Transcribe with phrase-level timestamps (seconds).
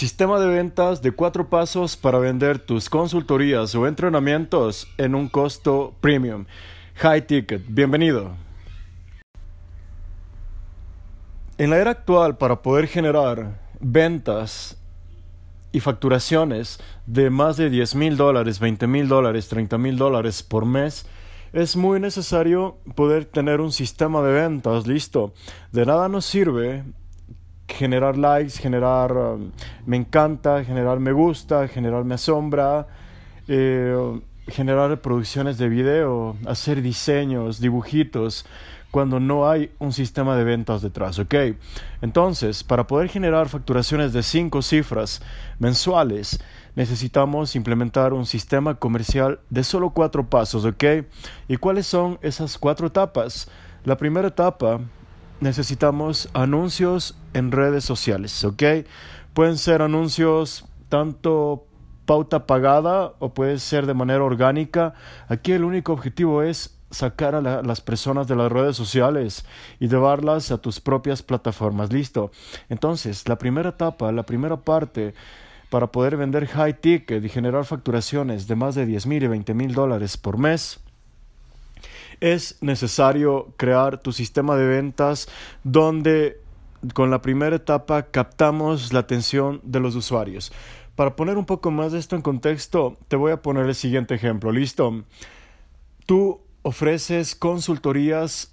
[0.00, 5.94] Sistema de ventas de cuatro pasos para vender tus consultorías o entrenamientos en un costo
[6.00, 6.46] premium.
[6.94, 8.34] High Ticket, bienvenido.
[11.58, 14.78] En la era actual, para poder generar ventas
[15.70, 20.64] y facturaciones de más de 10 mil dólares, 20 mil dólares, 30 mil dólares por
[20.64, 21.04] mes,
[21.52, 25.34] es muy necesario poder tener un sistema de ventas listo.
[25.72, 26.84] De nada nos sirve
[27.70, 29.50] generar likes, generar um,
[29.86, 32.86] me encanta, generar me gusta, generar me asombra,
[33.48, 38.44] eh, generar producciones de video, hacer diseños, dibujitos,
[38.90, 41.34] cuando no hay un sistema de ventas detrás, ¿ok?
[42.02, 45.22] Entonces, para poder generar facturaciones de cinco cifras
[45.58, 46.42] mensuales,
[46.74, 50.84] necesitamos implementar un sistema comercial de solo cuatro pasos, ¿ok?
[51.48, 53.48] ¿Y cuáles son esas cuatro etapas?
[53.84, 54.80] La primera etapa
[55.40, 58.62] necesitamos anuncios en redes sociales, ¿ok?
[59.34, 61.66] Pueden ser anuncios tanto
[62.04, 64.94] pauta pagada o puede ser de manera orgánica.
[65.28, 69.44] Aquí el único objetivo es sacar a las personas de las redes sociales
[69.78, 71.92] y llevarlas a tus propias plataformas.
[71.92, 72.32] Listo.
[72.68, 75.14] Entonces, la primera etapa, la primera parte
[75.70, 79.54] para poder vender high ticket y generar facturaciones de más de 10 mil y 20
[79.54, 80.80] mil dólares por mes
[82.20, 85.28] es necesario crear tu sistema de ventas
[85.64, 86.40] donde
[86.94, 90.52] con la primera etapa captamos la atención de los usuarios.
[90.96, 94.14] Para poner un poco más de esto en contexto, te voy a poner el siguiente
[94.14, 94.52] ejemplo.
[94.52, 95.04] ¿Listo?
[96.06, 98.52] Tú ofreces consultorías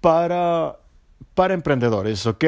[0.00, 0.76] para,
[1.34, 2.44] para emprendedores, ¿ok?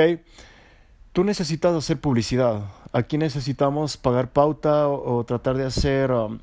[1.13, 2.63] Tú necesitas hacer publicidad.
[2.93, 6.41] Aquí necesitamos pagar pauta o, tratar de hacer um,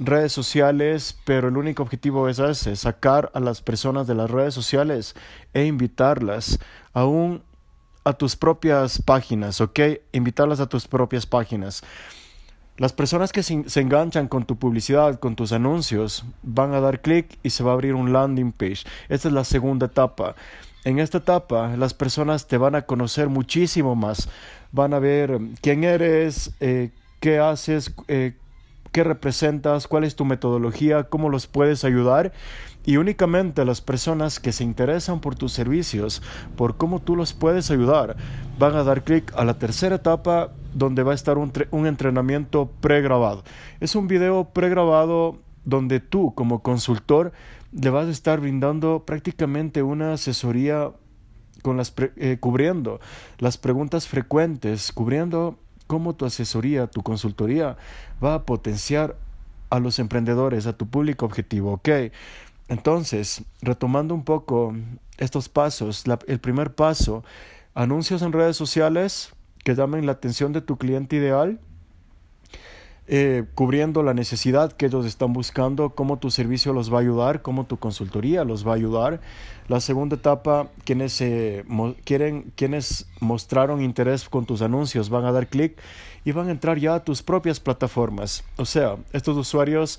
[0.00, 4.54] redes sociales, pero el único objetivo es ese, sacar a las personas de las redes
[4.54, 5.14] sociales
[5.54, 6.58] e invitarlas
[6.92, 9.78] a tus propias páginas, ¿ok?
[10.12, 11.82] Invitarlas a tus propias páginas.
[12.80, 17.38] Las personas que se, enganchan con tu publicidad, con tus anuncios, van a dar clic
[17.42, 18.84] y se va a abrir un landing page.
[19.10, 20.34] Esta es la segunda etapa.
[20.84, 24.30] En esta etapa las personas te van a conocer muchísimo más.
[24.72, 28.32] Van a ver quién eres, eh, qué haces, eh,
[28.92, 32.32] qué representas, cuál es tu metodología, cómo los puedes ayudar
[32.84, 36.22] y únicamente las personas que se interesan por tus servicios,
[36.56, 38.16] por cómo tú los puedes ayudar,
[38.58, 41.52] van a dar clic a la tercera etapa donde va a estar un,
[41.86, 43.44] entrenamiento pregrabado.
[43.80, 47.32] Es un video pregrabado donde tú como consultor
[47.72, 50.90] le vas a estar brindando prácticamente una asesoría
[51.62, 53.00] con las eh, cubriendo
[53.38, 55.58] las preguntas frecuentes, cubriendo
[55.90, 57.76] cómo tu asesoría, tu consultoría
[58.22, 59.16] va a potenciar
[59.70, 61.88] a los emprendedores, a tu público objetivo, ¿ok?
[62.68, 64.72] Entonces, retomando un poco
[65.18, 67.24] estos pasos, el primer paso,
[67.74, 69.32] anuncios en redes sociales
[69.64, 71.58] que llamen la atención de tu cliente ideal,
[73.12, 77.42] eh, cubriendo la necesidad que ellos están buscando, cómo tu servicio los va a ayudar,
[77.42, 79.20] cómo tu consultoría los va a ayudar.
[79.66, 81.64] La segunda etapa, quienes, eh,
[82.04, 85.76] quieren, quienes mostraron interés con tus anuncios van a dar clic
[86.24, 88.44] y van a entrar ya a tus propias plataformas.
[88.56, 89.98] O sea, estos usuarios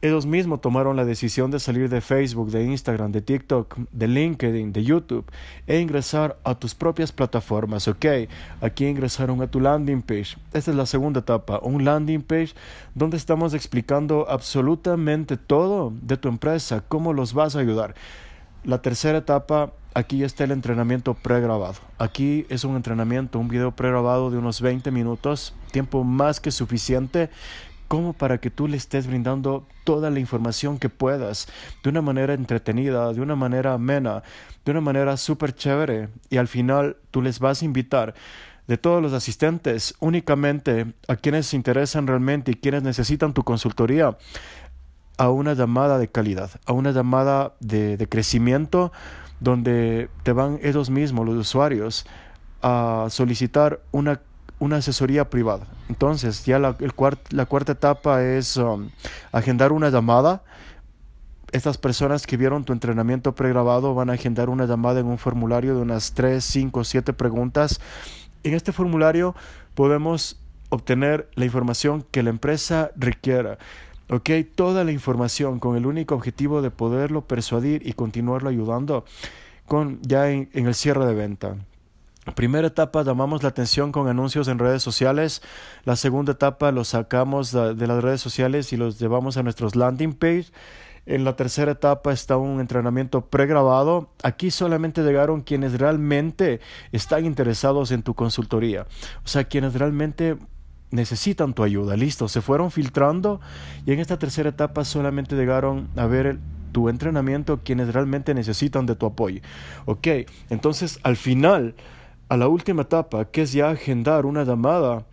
[0.00, 4.72] ellos mismos tomaron la decisión de salir de Facebook, de Instagram, de TikTok, de LinkedIn,
[4.72, 5.24] de YouTube
[5.66, 8.06] e ingresar a tus propias plataformas, ¿ok?
[8.60, 10.36] Aquí ingresaron a tu landing page.
[10.52, 12.54] Esta es la segunda etapa, un landing page
[12.94, 17.94] donde estamos explicando absolutamente todo de tu empresa, cómo los vas a ayudar.
[18.64, 21.76] La tercera etapa, aquí está el entrenamiento pregrabado.
[21.98, 27.30] Aquí es un entrenamiento, un video pregrabado de unos 20 minutos, tiempo más que suficiente
[27.88, 31.48] como para que tú le estés brindando toda la información que puedas,
[31.82, 34.22] de una manera entretenida, de una manera amena,
[34.64, 38.14] de una manera súper chévere, y al final tú les vas a invitar
[38.66, 44.18] de todos los asistentes únicamente a quienes se interesan realmente y quienes necesitan tu consultoría
[45.16, 48.92] a una llamada de calidad, a una llamada de, de crecimiento
[49.40, 52.06] donde te van ellos mismos, los usuarios,
[52.60, 54.20] a solicitar una
[54.58, 55.66] una asesoría privada.
[55.88, 56.92] Entonces, ya la, el
[57.30, 58.90] la cuarta etapa es um,
[59.32, 60.42] agendar una llamada.
[61.52, 65.74] Estas personas que vieron tu entrenamiento pregrabado van a agendar una llamada en un formulario
[65.74, 67.80] de unas 3, 5, 7 preguntas.
[68.42, 69.34] En este formulario
[69.74, 73.58] podemos obtener la información que la empresa requiera.
[74.10, 74.30] ¿ok?
[74.54, 79.04] Toda la información con el único objetivo de poderlo persuadir y continuarlo ayudando
[79.66, 81.56] con, ya en el cierre de venta.
[82.34, 85.42] Primera etapa llamamos la atención con anuncios en redes sociales.
[85.84, 90.14] La segunda etapa los sacamos de las redes sociales y los llevamos a nuestros landing
[90.14, 90.46] page.
[91.06, 94.10] En la tercera etapa está un entrenamiento pregrabado.
[94.22, 96.60] Aquí solamente llegaron quienes realmente
[96.92, 98.86] están interesados en tu consultoría.
[99.24, 100.36] O sea, quienes realmente
[100.90, 101.96] necesitan tu ayuda.
[101.96, 103.40] Listo, se fueron filtrando
[103.86, 106.38] y en esta tercera etapa solamente llegaron a ver
[106.72, 109.40] tu entrenamiento quienes realmente necesitan de tu apoyo.
[109.86, 110.08] Ok,
[110.50, 111.74] entonces al final,
[112.28, 115.06] a la última etapa, que es ya agendar una llamada,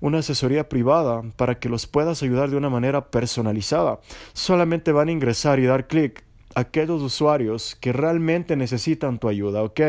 [0.00, 4.00] una asesoría privada para que los puedas ayudar de una manera personalizada,
[4.32, 6.24] solamente van a ingresar y dar clic
[6.54, 9.80] a aquellos usuarios que realmente necesitan tu ayuda, ¿ok?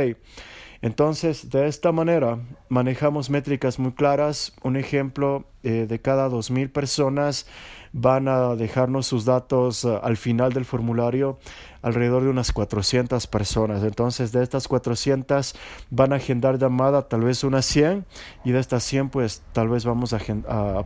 [0.82, 2.40] Entonces, de esta manera,
[2.70, 4.54] manejamos métricas muy claras.
[4.62, 7.48] Un ejemplo, eh, de cada 2.000 personas
[8.00, 11.40] van a dejarnos sus datos eh, al final del formulario
[11.82, 13.84] alrededor de unas 400 personas.
[13.84, 15.56] Entonces, de estas 400
[15.90, 18.06] van a agendar llamada tal vez unas 100
[18.44, 20.20] y de estas 100 pues tal vez vamos a,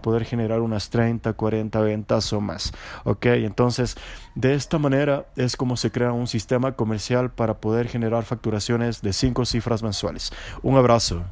[0.01, 2.71] poder generar unas 30, 40 ventas o más.
[3.03, 3.97] Ok, entonces
[4.35, 9.13] de esta manera es como se crea un sistema comercial para poder generar facturaciones de
[9.13, 10.31] 5 cifras mensuales.
[10.61, 11.23] Un abrazo.